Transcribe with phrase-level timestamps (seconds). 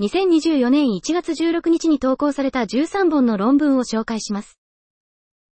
[0.00, 4.58] 2024年1月16日に投稿された13本の論文を紹介します。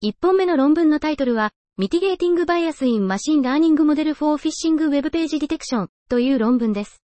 [0.02, 7.04] 1本目の論文のタイトルは、Mitigating Bias in Machine Learning Model for Phishing Web Page Detection という論文です。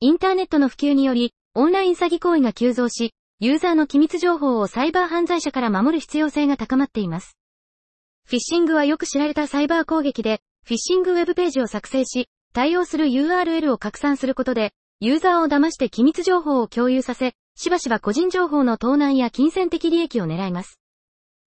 [0.00, 7.36] インターネットの普及により、オンライン詐欺行為が急増し、ユーザーの機密情報をサイバー犯罪者から守る必要性が高まっています。
[8.26, 14.72] フィッシングはよく知られたサイバー攻撃で、フィッシングウェブページを作成し、対応する URL を拡散することで、
[15.04, 20.78] ユーザーを騙して機密情報を共有させ、しばしば個人情報の盗難や金銭的利益を狙います。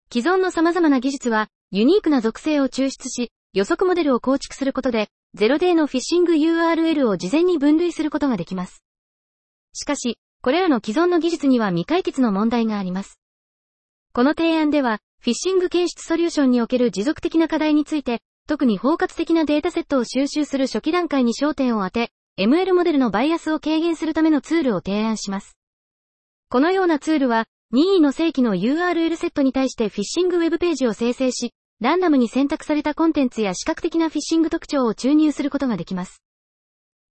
[0.10, 8.82] 既存の様々な技術は、ユニークな属性を抽出し、予測モデルを構築することで、0D のフィッシング URL を事前に分類することができます。
[9.74, 13.20] しかし、これらの既存の技術には未解決の問題があります。
[14.14, 25.56] この提案では、フィッシング検出ソリューションにおける持続的な課題について、特に包括的なデータセットを収集する初期段階に焦点を当て、ML モデルのバイアスを軽減するためのツールを提案します。
[26.50, 36.24] このようなツールは、任意の正規の URL セットに対してフィッシングウェブページを生成し、ランダムに選択されたコンテンツや視覚的なフィッシング特徴を注入することができます。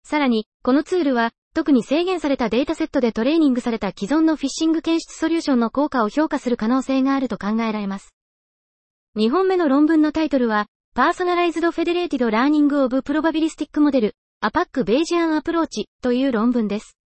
[0.03, 8.13] さらに、このツールは、特に制限されたデータセットでトレーニングされた既存のフィッシング検出ソリューションの効果を評価する可能性があると考えられます。
[9.17, 14.13] 2本目の論文のタイトルは、Personalized Federated Learning of Probabilistic Model
[14.45, 16.99] アパックベージアンアプローチという論文です。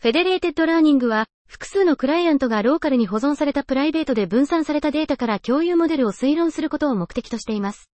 [0.00, 7.90] Federated Learning は、複数のクライアントがローカルに保存されたプライベートで分散されたデータから共有モデルを推論することを目的としています。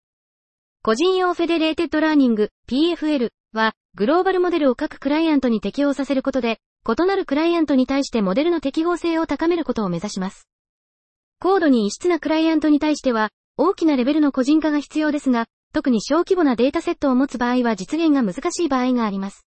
[0.82, 6.58] 個人用 Federated Learning PFL は、グローバルモデルを各クライアントに適用させることで、
[6.88, 10.48] 異なるクライアントに対してモデルの適合性を高めることを目指します。
[11.40, 13.28] 高度に異質なクライアントに対しては、
[13.58, 15.44] 大きなレベルの個人化が必要ですが、
[15.76, 19.44] 特に小規模なデータセットを持つ場合は実現が難しい場合があります。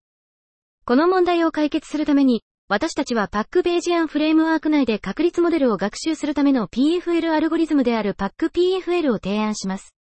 [0.86, 9.94] この問題を解決するために、私たちは PAC-Bayesian framework 内で確率モデルを学習するための PFL アルゴリズムであるパック PFL を提案します。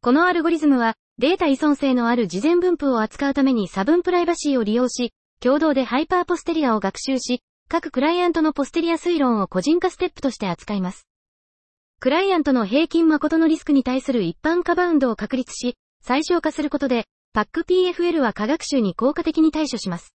[0.00, 11.07] このアルゴリズムは、データ依存性のある事前分布を扱うために差分プライバシーを利用し、共同で hyper-posterior を学習し、各クライアントのポステリア推論を個人化ステップとして扱います。
[12.00, 20.14] クライアントの平均誠のリスクに対する一般化バウンドを確立し、最小化することで、パック PFL は科学習に効果的に対処します。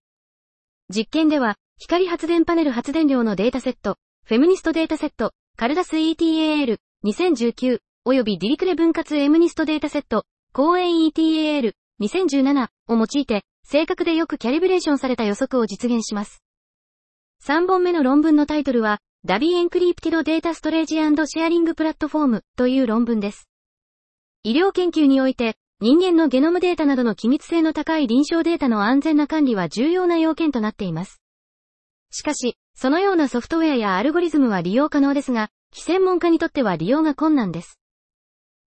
[0.94, 3.95] 実験では、光発電パネル発電量のデータセット、
[4.25, 16.44] フェムニストデータセット、カルダス ETAL、2019、及びディリクレ分割エムニストデータセット、公園 ETAL、2017を用いて、正確でよくキャリブレーションされた予測を実現します。
[17.46, 23.50] 3本目の論文のタイトルは、ダビエンクリプティドデータストレージシェアリングプラットフォームという論文です。
[24.44, 31.22] 医療研究において、人間のゲノムデータなどの機密性の高い臨床データの安全な管理は重要な要件となっています。
[32.12, 37.78] しかし、そのようなソフトウェアやアルゴリズムは利用可能ですが、非専門家にとっては利用が困難です。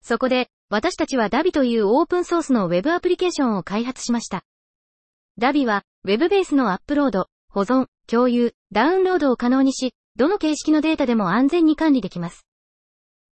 [0.02, 4.44] そこで、私たちは DABI というオープンソースの Web アプリケーションを開発しました。
[5.40, 12.46] DABI は、Web ベースのアップロード、保存、共有、ダウンロードを可能にし、どの形式のデータでも安全に管理できます。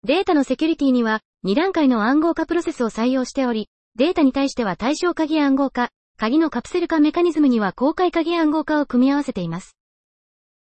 [0.03, 9.75] データのセキュリティには、2段階の暗号化プロセスを採用しており、データに対しては対象鍵暗号化、鍵のカプセル化メカニズムには公開鍵暗号化を組み合わせています。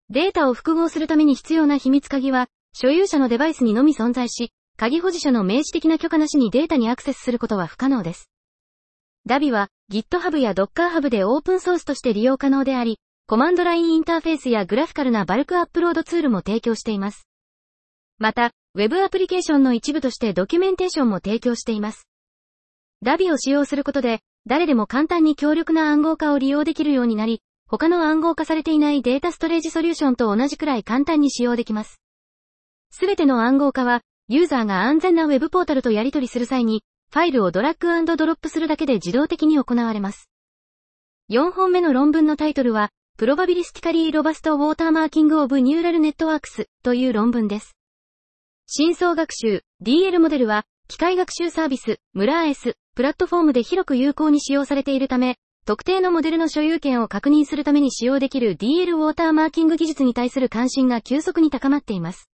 [0.08, 8.30] データを複合するために必要な秘密鍵は、所有者のデバイスにのみ存在し、鍵保持者の明示的な許可なしにデータにアクセスすることは不可能です。
[9.26, 17.26] DABI は GitHub や Dockerhub でオープンソースとして利用可能であり、コマンドラインインターフェースやグラフィカルなバルクアップロードツールも提供しています。
[18.18, 22.06] また、Web アプリケーションの一部としてドキュメンテーションも提供しています。
[23.04, 32.00] DABI を使用することで、誰でも簡単に強力な暗号化を利用できるようになり、他の暗号化されていないデータストレージソリューションと同じくらい簡単に使用できます。
[32.92, 40.30] すべての暗号化は、ユーザーが安全な Web ポータルとやり取りする際に、ファイルをドラッグドロップするだけで自動的に行われます。
[41.32, 47.74] 4本目の論文のタイトルは、 Probabilistically Robust Watermarking of Neural Networks という論文です。
[48.66, 62.28] 深層学習 DL モデルは機械学習サービス、 MLaaS、プラットフォームで広く有効に使用されているため、特定のモデルの所有権を確認するために使用できる DL ウォーターマーキング技術に対する関心が急速に高まっています。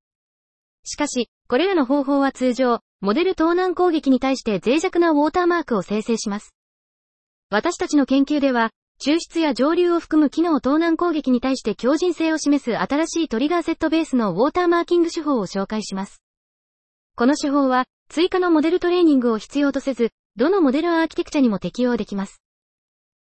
[0.83, 6.57] しかし、これらの方法は通常、モデル盗難攻撃に対して脆弱なウォーターマークを生成します。
[7.51, 8.73] 私たちの研究では、
[9.05, 16.23] 抽出や上流を含む機能盗難攻撃に対して強靭性を示す新しいトリガーセットベースのウォーターマーキング手法を紹介します。
[17.17, 22.41] この手法は、追加のモデルトレーニングを必要とせず、どのモデルアーキテクチャにも適用できます。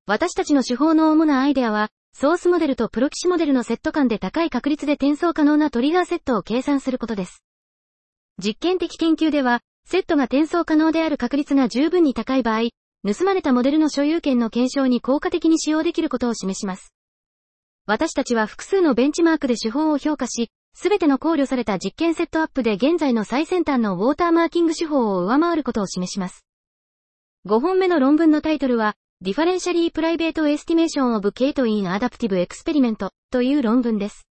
[0.06, 7.44] 私たちの手法の主なアイデアは、ソースモデルとプロキシモデルのセット間で高い確率で転送可能なトリガーセットを計算することです。
[8.38, 12.70] 実験的研究では、セットが転送可能である確率が十分に高い場合、
[13.06, 16.94] 盗まれたモデルの所有権の検証に効果的に使用できることを示します。
[17.86, 26.46] 私たちは複数のベンチマークで手法を評価し、すべての考慮された実験セットアップで現在の最先端のウォーターマーキング手法を上回ることを示します。
[27.46, 34.26] 5本目の論文のタイトルは、Differentially Private Estimation of Keto in Adaptive Experiment という論文です。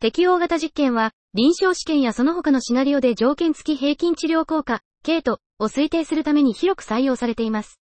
[0.00, 7.80] 適用型実験は、臨床試験やその他のシナリオで条件付き平均治療効果、ケイトを推定するために広く採用されています。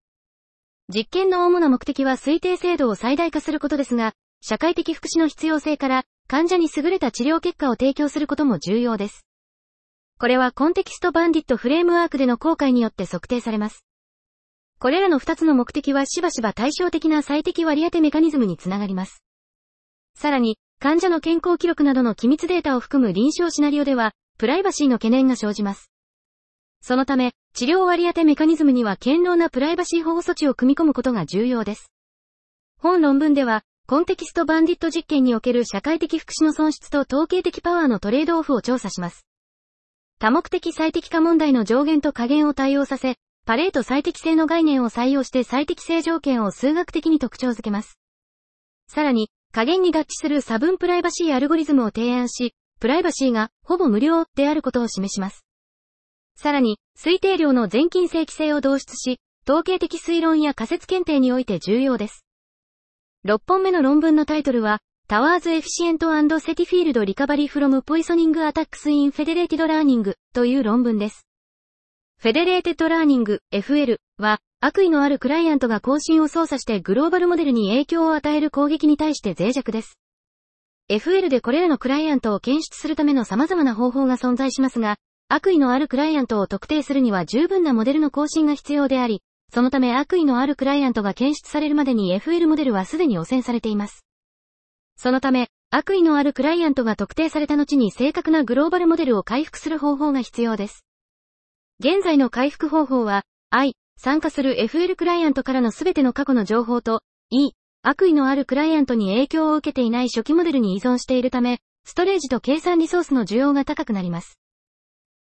[0.94, 9.25] 実験の主な目的は推定精度を最大化することですが、社会的福祉の必要性から患者に優れた治療結果を提供することも重要です。
[10.18, 13.86] これはコンテキストバンディットフレームワークでの公開によって測定されます。
[14.80, 19.24] これらの二つの目的はしばしば対照的な最適割り当てメカニズムにつながります。
[20.16, 25.89] さらに、患者の健康記録などの機密データを含む臨床シナリオでは、プライバシーの懸念が生じます。
[26.81, 31.92] そのため、治療割り当てメカニズムには堅牢なプライバシー保護措置を組み込むことが重要です。
[32.78, 39.26] 本論文では、コンテキストバンディット実験における社会的福祉の損失と統計的パワーのトレードオフを調査します。
[40.20, 43.16] 多目的最適化問題の上限と下限を対応させ、
[43.46, 47.98] パレート最適性の概念を採用して最適性条件を数学的に特徴づけます。
[48.88, 55.49] さらに、下限に合致する差分プライバシーアルゴリズムを提案し、プライバシーがほぼ無料であることを示します。
[56.40, 62.24] さらに、推定量の漸近正規性を導出し、統計的推論や仮説検定において重要です。
[63.26, 66.08] 6本目の論文のタイトルは、 Towards Efficient
[66.40, 71.28] Certified Recovery from Poisoning Attacks in Federated Learning という論文です。
[72.20, 80.00] Federated Learning FL は、悪意のあるクライアントが更新を操作してグローバルモデルに影響を与える攻撃に対して脆弱です。
[80.90, 84.98] FL でこれらのクライアントを検出するための様々な方法が存在しますが、
[85.31, 89.22] 悪意のあるクライアントを特定するには十分なモデルの更新が必要であり、
[89.54, 94.04] そのため悪意のあるクライアントが検出されるまでに FL モデルはすでに汚染されています。
[94.96, 100.84] そのため、悪意のあるクライアントが特定された後に正確なグローバルモデルを回復する方法が必要です。
[101.80, 103.22] 現在の回復方法は、
[103.52, 107.52] I、参加する FL クライアントからのすべての過去の情報と、E、
[107.84, 114.40] 悪意のあるクライアントに影響を受けていない初期モデルに依存しているため、ストレージと計算リソースの需要が高くなります。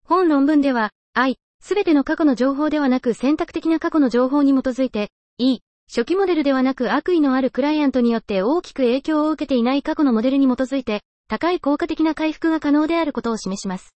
[0.09, 13.95] 本論文では、I、すべての過去の情報ではなく選択的な過去の情報に基づいて、E、初期モデルではなく悪意のあるクライアントによって大きく影響を受けていない過去のモデルに基づいて、高い効果的な回復が可能であることを示します。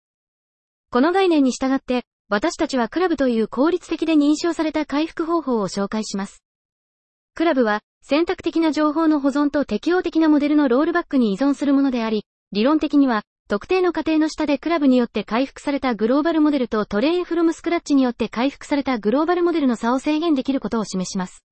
[0.91, 6.43] この概念に従って、私たちはクラブという効率的で認証された回復方法を紹介します。
[7.37, 21.45] クラブは、選択的な情報の保存と適応的なモデルのロールバックに依存するものであり、理論的には、特定の過程の下でクラブによって回復されたグローバルモデルとトレインフロムスクラッチによって回復されたグローバルモデルの差を制限できることを示します。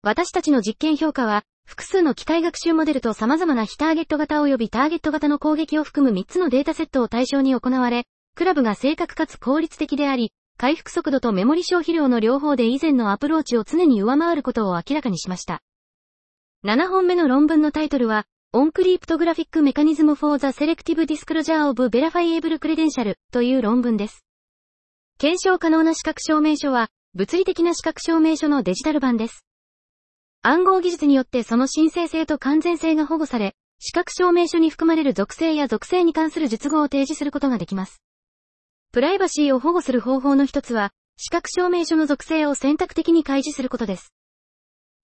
[0.00, 15.60] 私たちの実験評価は、複数の機械学習モデルと様々な非ターゲット型及びターゲット型の攻撃を含む3つのデータセットを対象に行われ、クラブが正確かつ効率的であり、回復速度とメモリ消費量の両方で以前のアプローチを常に上回ることを明らかにしました。
[16.64, 18.24] 7本目の論文のタイトルは、
[18.54, 24.26] On Cryptographic Mechanisms for the Selective Disclosure of Verifiable Credentials という論文です。
[25.18, 29.46] 検証可能な資格証明書は、物理的な資格証明書のデジタル版です。
[30.42, 38.02] 暗号技術によってその真正性と完全性が保護され、資格証明書に含まれる属性や属性に関する述語を提示することができます。
[38.92, 44.12] プライバシーを保護する方法の一つは、資格証明書の属性を選択的に開示することです。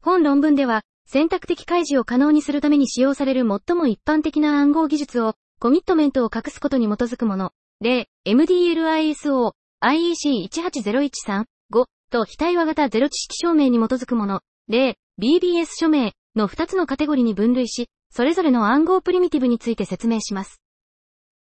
[0.02, 20.60] 本論文では、選択的開示を可能にするために使用される最も一般的な暗号技術を、コミットメントを隠すことに基づくもの、例、MDLISO、IEC18013、5と非対話型ゼロ知識証明に基づくもの、例、BBS 署名の2つのカテゴリに分類し、それぞれの暗号プリミティブについて説明します。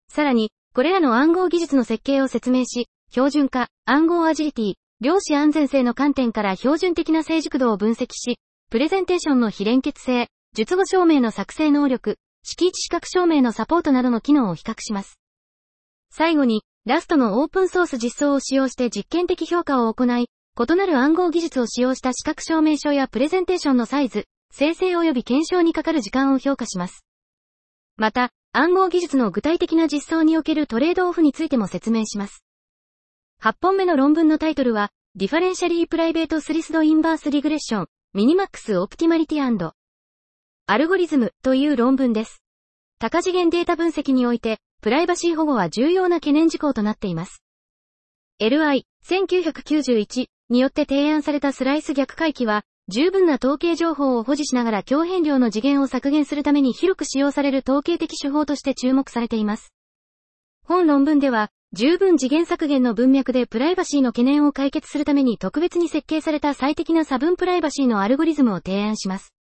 [0.10, 8.40] さらに、これらの暗号技術の設計を説明し、標準化、暗号アジリティ、量子安全性の観点から標準的な成熟度を分析し、
[8.74, 15.20] プレゼンテーションの非連結性、術後証明の作成能力、敷地資格証明のサポートなどの機能を比較します。
[16.10, 27.06] 最後に、ラストのオープンソース実装を使用して実験的評価を行い、異なる暗号技術を使用した資格証明書やプレゼンテーションのサイズ、生成及び検証にかかる時間を評価します。
[27.98, 32.44] また、暗号技術の具体的な実装におけるトレードオフについても説明します。
[33.40, 42.44] 8本目の論文のタイトルは、 Differentially Private Sliced Inverse Regression、Minimax Optimality Algorithm という論文です。
[43.00, 47.42] 高次元データ分析において、プライバシー保護は重要な懸念事項となっています。
[48.40, 59.74] LI、1991によって提案されたスライス逆回帰は、十分な統計情報を保持しながら共変量の次元を削減するために広く使用される統計的手法として注目されています。
[60.64, 69.34] 本論文では、十分次元削減の文脈でプライバシーの懸念を解決するために特別に設計された最適な差分プライバシーのアルゴリズムを提案します。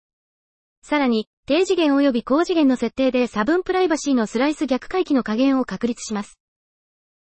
[0.80, 6.38] さらに、低次元及び高次元の設定で差分プライバシーのスライス逆回帰の加減を確立します。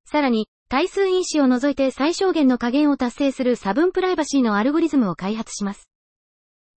[0.04, 5.88] さらに、対数因子を除いて最小限の加減を達成する差分プライバシーのアルゴリズムを開発します。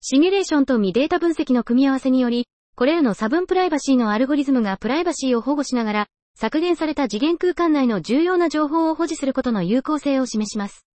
[0.03, 2.47] シミュレーションと未データ分析の組み合わせにより、
[2.77, 6.07] これらの差分プライバシーのアルゴリズムがプライバシーを保護しながら、
[6.41, 10.87] 削減された次元空間内の重要な情報を保持することの有効性を示します。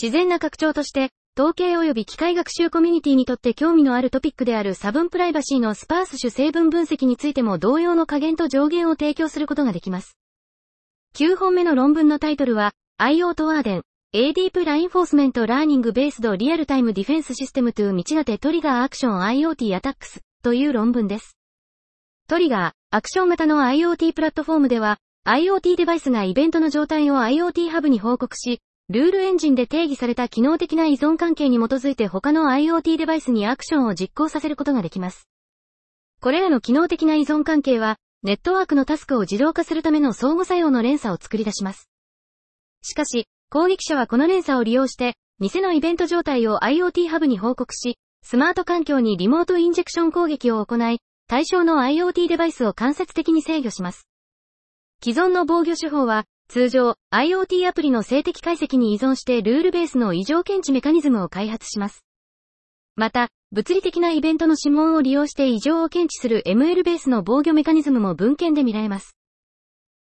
[0.00, 10.16] 自然な拡張として、統計及び機械学習コミュニティにとって興味のあるトピックである差分プライバシーのスパース種成分分析についても同様の加減と上限を提供することができます。
[11.16, 12.70] 9本目の論文のタイトルは、
[13.00, 13.82] IO トワーデン、
[14.12, 21.33] A Deep Reinforcement Learning Based Real Time Defense System to 道立トリガーアクション IoT Attacks という論文です。
[22.26, 35.28] トリガー、アクション型の IoT プラットフォームでは、IoT デバイスがイベントの状態を IoT ハブに報告し、ルールエンジンで定義された機能的な依存関係に基づいて他の IoT デバイスにアクションを実行させることができます。
[36.22, 41.90] これらの機能的な依存関係は、ネットワークのタスクを自動化するための相互作用の連鎖を作り出します。
[42.80, 54.06] しかし、攻撃者はこの連鎖を利用して、偽のイベント状態を IoT ハブに報告し、スマート環境にリモートインジェクション攻撃を行い、対象の IoT デバイスを間接的に制御します。
[55.02, 62.04] 既存の防御手法は、通常、IoT アプリの静的解析に依存してルールベースの異常検知メカニズムを開発します。
[62.96, 69.16] また、物理的なイベントの指紋を利用して異常を検知する ML ベースの防御メカニズムも文献で見られます。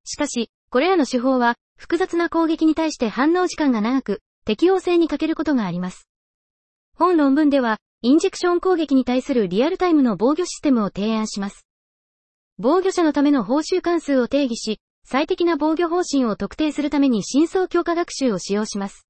[0.06, 6.08] しかし、これらの手法は、複雑な攻撃に対して反応時間が長く、適応性に欠けることがあります。
[6.96, 11.68] 本論文では、インジェクション攻撃に対するリアルタイムの防御システムを提案します。
[12.58, 19.06] 防御者のための報酬関数を定義し、最適な防御方針を特定するために真相強化学習を使用します。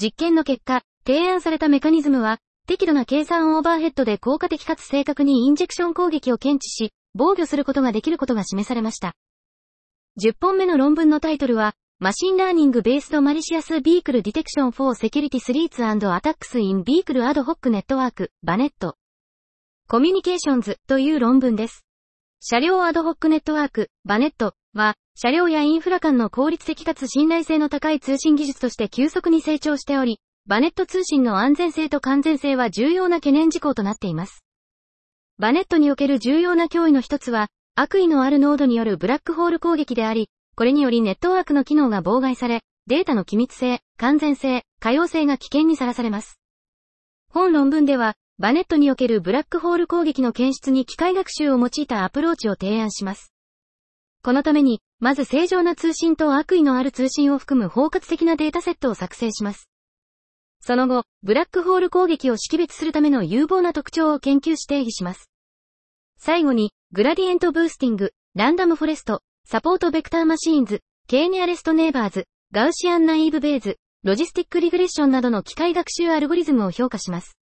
[0.00, 2.38] 実験の結果、提案されたメカニズムは、
[2.68, 9.16] 適度な計算オーバーヘッドで効果的かつ正確にインジェクション攻撃を検知し、防御することができることが示されました。
[10.22, 21.84] 10本目の論文のタイトルは、Machine Learning Based Malicious Vehicle Detection for Security Threats Attacks in Vehicle Ad-hoc Network、VANET。Communications という論文です。
[22.38, 34.44] 車両アドホックネットワーク、 VANET は、車両やインフラ間の効率的かつ信頼性の高い通信技術として急速に成長しており、 VANET 通信の安全性と完全性は重要な懸念事項となっています。
[35.40, 46.40] VANET における重要な脅威の一つは、悪意のあるノードによるブラックホール攻撃であり、これによりネットワークの機能が妨害され、データの機密性、完全性、可用性が危険にさらされます。
[47.30, 53.32] 本論文では、バネットにおけるブラックホール攻撃の検出に機械学習を用いたアプローチを提案します。
[54.24, 59.70] このために、まず正常な通信と悪意のある通信を含む包括的なデータセットを作成します。
[60.58, 65.30] その後、ブラックホール攻撃を識別するための有望な特徴を研究し定義します。
[66.18, 77.38] 最後に、 Gradient Boosting、Random Forest、Support Vector Machines、K-Nearest Neighbors、Gaussian Naive Bayes、Logistic Regression などの機械学習アルゴリズムを評価します。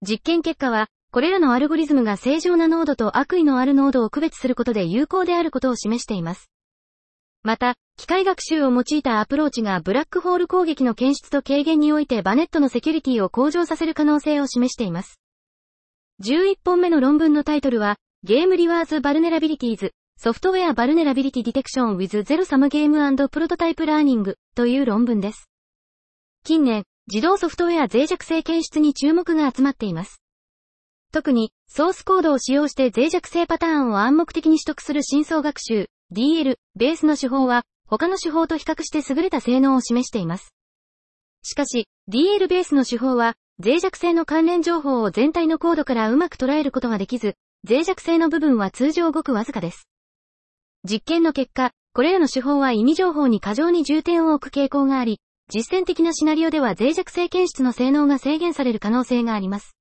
[0.00, 6.50] 実験結果は、これらのアルゴリズムが正常なノードと悪意のあるノードを区別することで有効であることを示しています。
[7.42, 15.20] また、機械学習を用いたアプローチがブラックホール攻撃の検出と軽減において VANET のセキュリティを向上させる可能性を示しています。
[16.22, 25.48] 11本目の論文のタイトルは、ゲームリワーズバルネラビリティーズ、ソフトウェアバルネラビリティディテクション with zero sum game プロトタイプラーニングという論文です。
[26.44, 30.20] 近年、自動ソフトウェア脆弱性検出に注目が集まっています。
[31.10, 40.52] 特に、ソースコードを使用して脆弱性パターンを暗黙的に取得する深層学習、DL、ベースの手法は、他の手法と比較して優れた性能を示しています。
[41.42, 47.36] しかし、DL ベースの手法は、脆弱性の関連情報を全体のコードからうまく捉えることができず、
[47.66, 49.89] 脆弱性の部分は通常ごくわずかです。
[50.88, 55.20] 実験の結果、これらの手法は意味情報に過剰に重点を置く傾向があり、
[55.52, 59.76] 実践的なシナリオでは脆弱性検出の性能が制限される可能性があります。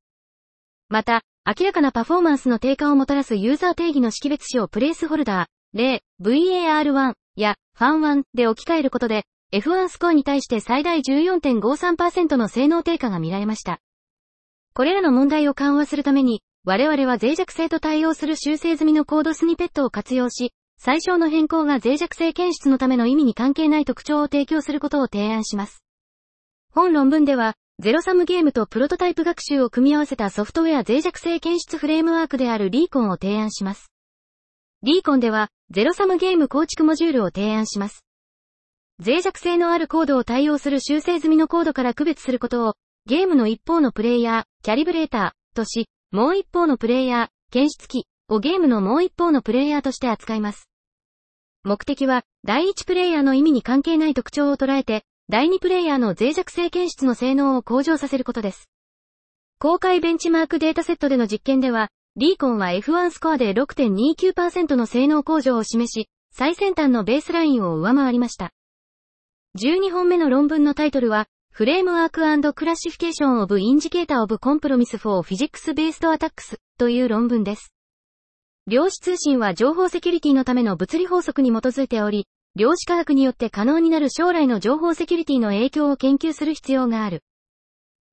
[0.89, 13.79] また、明らかなパフォーマンスの低下をもたらすユーザー定義の識別子をプレイスホルダー、例、VAR1 や FAN1 で置き換えることで、F1 スコアに対して最大14.53%の性能低下が見られました。
[14.73, 25.83] これらの問題を緩和するために、我々は脆弱性と対応する修正済みのコードスニペットを活用し、最小の変更が脆弱性検出のための意味に関係ない特徴を提供することを提案します。
[26.73, 33.91] 本論文では、ゼロサムゲームとプロトタイプ学習を組み合わせたソフトウェア脆弱性検出フレームワークであるリーコンを提案します。
[34.81, 38.05] リーコンでは、ゼロサムゲーム構築モジュールを提案します。
[39.05, 50.68] 脆弱性のあるコードを対応する修正済みのコードから区別することを、ゲームの一方のプレイヤー、キャリブレーターとし、もう一方のプレイヤー、検出機をゲームのもう一方のプレイヤーとして扱います。
[51.63, 58.69] 目的は、第1プレイヤーの意味に関係ない特徴を捉えて、第2プレイヤーの脆弱性検出の性能を向上させることです。
[59.59, 68.51] 公開ベンチマークデータセットでの実験では、RECON は F1 スコアで6.29%の性能向上を示し、最先端のベースラインを上回りました。
[69.57, 77.73] 12本目の論文のタイトルは、 Framework Classification of Indicator of Compromise for Physics-Based Attacks という論文です。
[78.69, 87.23] 量子通信は情報セキュリティのための物理法則に基づいており、量子科学によって可能になる将来の情報セキュリティの影響を研究する必要がある。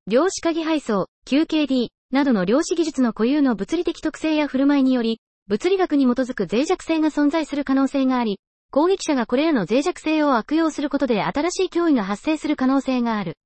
[0.07, 13.37] 量子鍵配送、QKD などの量子技術の固有の物理的特性や振る舞いにより、物理学に基づく脆弱性が存在する可能性があり、攻撃者がこれらの脆弱性を悪用することで新しい脅威が発生する可能性がある。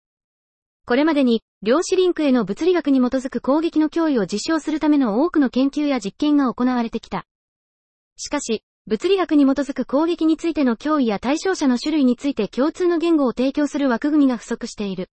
[0.91, 7.27] これまでに、量子リンクへの物理学に基づく攻撃の脅威を実証するための多くの研究や実験が行われてきた。
[8.17, 15.11] しかし、物理学に基づく攻撃についての脅威や対象者の種類について共通の言語を提供する枠組みが不足している。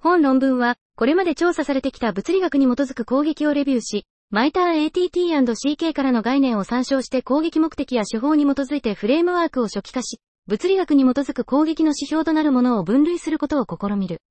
[0.00, 14.22] 本論文は、これまで調査されてきた物理学に基づく攻撃をレビューし、マイター ATT&CK からの概念を参照して攻撃目的や手法に基づいてフレームワークを初期化し、物理学に基づく攻撃の指標となるものを分類することを試みる。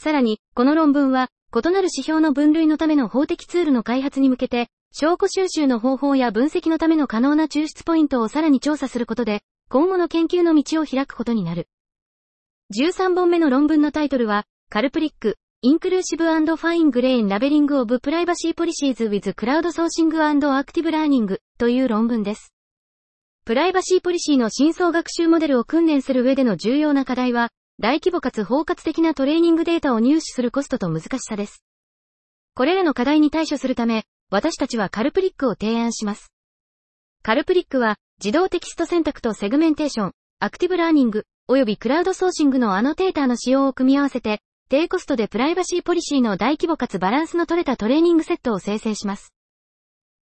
[0.00, 11.68] さらに、この論文は、異なる指標の分類のための法的ツールの開発に向けて、証拠収集の方法や分析のための可能な抽出ポイントをさらに調査することで、今後の研究の道を開くことになる。
[12.74, 20.32] 13本目の論文のタイトルは、カルプリック、インクルーシブファイングレーンラベリングオブプライバシーポリシーズ with クラウドソーシングア
[20.64, 22.54] クティブラーニングという論文です。
[23.44, 27.50] プライバシーポリシーの深層学習モデルを訓練する上での重要な課題は、
[27.82, 31.64] 大規模かつ包括的なトレーニングデータを入手するコストと難しさです。
[32.54, 36.30] これらの課題に対処するため、私たちは Calpric を提案します。
[37.22, 49.32] Calpric は、自動テキスト選択とセグメンテーション、アクティブラーニング、及びクラウドソーシングのアノテーターの使用を組み合わせて、低コストでプライバシーポリシーの大規模かつバランスの取れたトレーニングセットを生成します。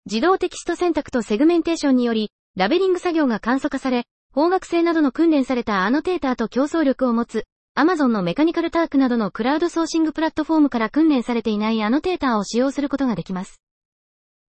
[0.06, 4.04] 自動テキスト選択とセグメンテーションにより、ラベリング作業が簡素化され、
[4.38, 7.46] 法学生などの訓練されたアノテーターと競争力を持つ、
[7.76, 13.60] Amazon のメカニカルタークなどのクラウドソーシングプラットフォームから訓練されていないアノテーターを使用することができます。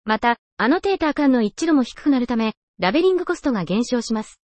[0.05, 4.39] また、アノテーター間の一致度も低くなるため、ラベリングコストが減少します。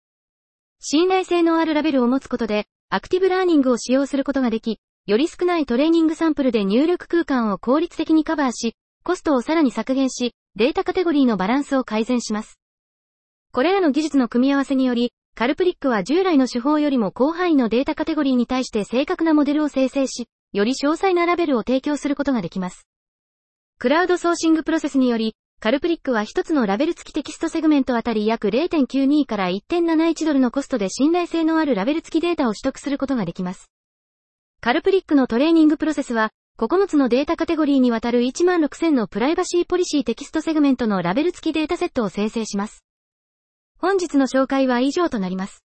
[0.80, 4.78] 信頼性のあるラベルを持つことで、アクティブラーニングを使用することができ、
[5.08, 12.60] より少ないトレーニングサンプルで入力空間を効率的にカバーし、コストをさらに削減し、データカテゴリーのバランスを改善します。
[13.52, 22.86] これらの技術の組み合わせにより、 Calpric は従来の手法よりも広範囲のデータカテゴリーに対して正確なモデルを生成し、より詳細なラベルを提供することができます。
[23.80, 33.72] クラウドソーシングプロセスにより、 Calpric は一つのラベル付きテキストセグメントあたり約0.92から1.71ドルのコストで信頼性のあるラベル付きデータを取得することができます。
[34.60, 42.84] Calpric のトレーニングプロセスは、9つのデータカテゴリーにわたる16000のプライバシーポリシーテキストセグメントのラベル付きデータセットを生成します。
[43.82, 45.64] 本日の紹介は以上となります。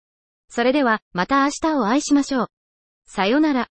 [0.49, 2.46] それでは、また明日お会いしましょう。
[3.07, 3.70] さよなら。